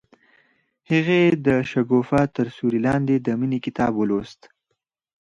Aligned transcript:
هغې 0.89 1.21
د 1.45 1.47
شګوفه 1.71 2.21
تر 2.35 2.47
سیوري 2.55 2.79
لاندې 2.87 3.15
د 3.19 3.27
مینې 3.39 3.59
کتاب 3.65 3.93
ولوست. 3.97 4.41